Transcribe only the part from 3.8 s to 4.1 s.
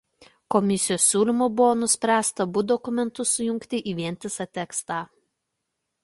į